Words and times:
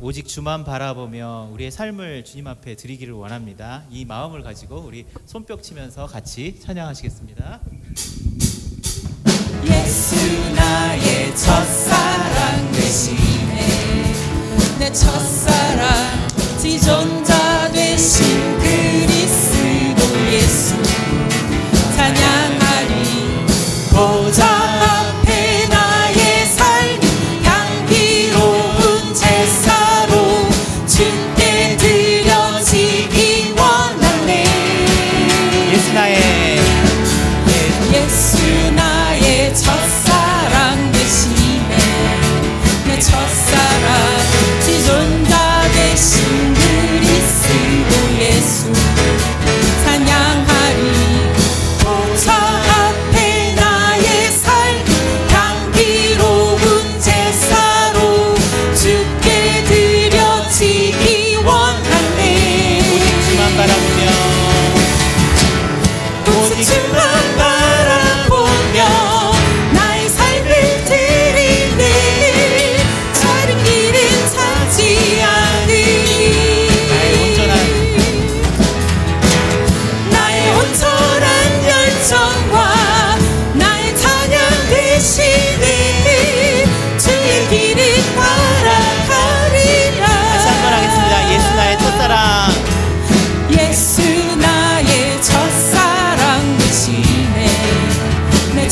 오직 0.00 0.28
주만 0.28 0.64
바라보며 0.64 1.48
우리의 1.52 1.70
삶을 1.70 2.24
주님 2.24 2.46
앞에 2.46 2.76
드리기를 2.76 3.14
원합니다. 3.14 3.84
이 3.90 4.04
마음을 4.04 4.42
가지고 4.42 4.80
우리 4.80 5.06
손뼉 5.24 5.62
치면서 5.62 6.06
같이 6.06 6.60
찬양하시겠습니다. 6.60 7.60
예수 9.64 10.52
나의 10.54 11.34
첫사랑 11.36 12.72
되시네 12.72 14.12
내 14.78 14.92
첫사랑 14.92 16.28
지존자 16.60 17.35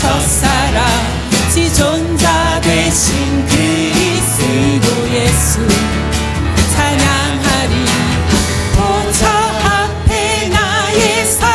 첫사랑 0.00 0.84
지존자 1.52 2.60
되신 2.62 3.46
그리스도 3.46 5.10
예수. 5.12 5.58
찬양하리. 6.74 7.74
보좌 8.76 9.28
앞에 9.28 10.48
나의 10.48 11.26
삶 11.26 11.48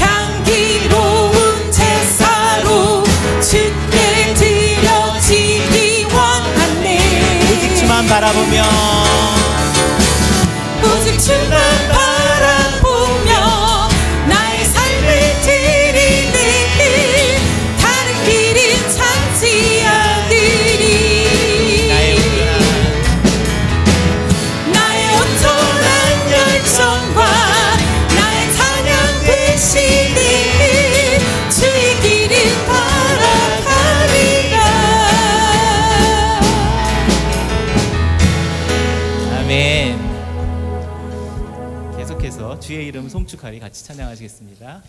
향기로운 0.00 1.70
제사로 1.70 3.04
주께 3.42 4.34
드려지기 4.34 6.06
원하네. 6.14 6.86
오직 7.52 7.76
주만 7.76 8.06
바라보면 8.06 8.64
주의 42.66 42.88
이름 42.88 43.08
송축하리 43.08 43.60
같이 43.60 43.84
찬양하시겠습니다. 43.84 44.82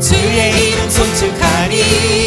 주의 0.00 0.70
이름 0.70 0.90
송축하리 0.90 2.21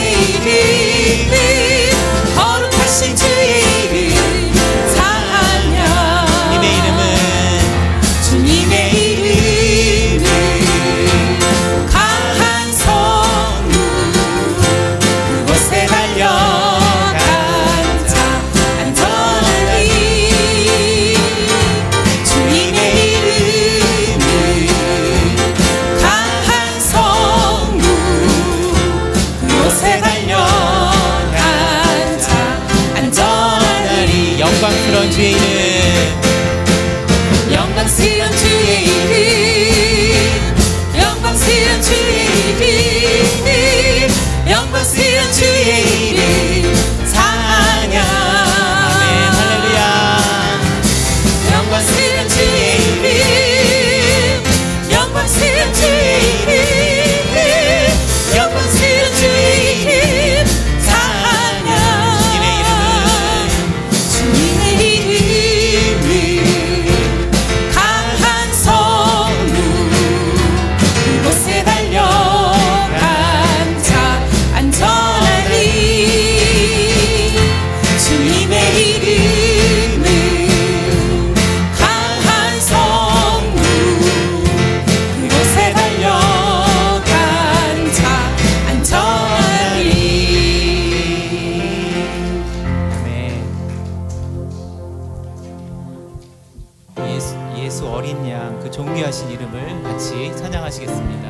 need. 0.00 1.43
존귀하신 98.74 99.30
이름을 99.30 99.82
같이 99.84 100.36
찬양하시겠습니다. 100.36 101.28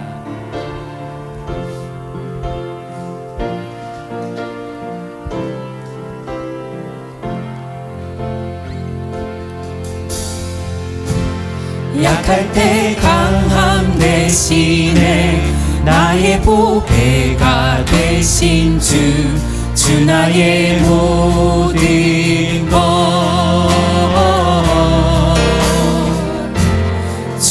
약할 12.03 12.51
때 12.53 12.97
강함 12.99 13.99
대신에 13.99 15.43
나의 15.85 16.41
보배가 16.41 17.85
되신 17.85 18.81
주, 18.81 18.97
주 19.75 20.03
나의 20.07 20.81
모든 20.81 22.71
것. 22.71 22.94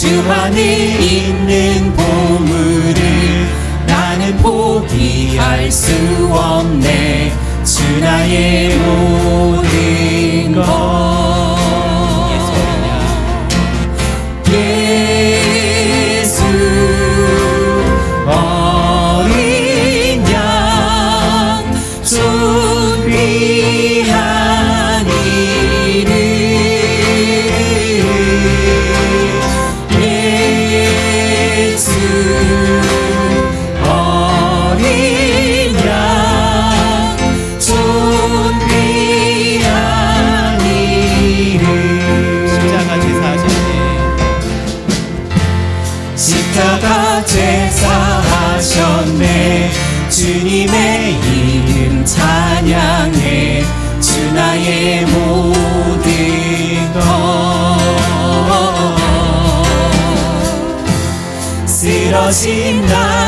주 0.04 0.22
안에 0.30 0.98
있는 1.00 1.94
보물을 1.94 2.94
나는 3.88 4.36
포기할 4.40 5.72
수 5.72 5.94
없네. 6.30 7.32
주 7.64 8.02
나의 8.02 8.76
모든 8.80 10.56
것. 10.56 11.23
주님의 50.14 51.20
이름 51.20 52.06
찬양해. 52.06 53.66
주 54.00 54.34
나의 54.34 55.06
모든 55.06 56.94
것 56.94 57.33
쓰러진 62.14 62.82
나를 62.82 62.84
세우 62.86 63.23